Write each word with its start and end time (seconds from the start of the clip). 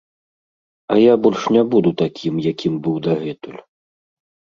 А 0.93 0.95
я 1.11 1.17
больш 1.25 1.43
не 1.55 1.61
буду 1.73 1.89
такiм, 2.01 2.39
якiм 2.51 2.73
быў 2.87 2.95
дагэтуль... 3.09 3.61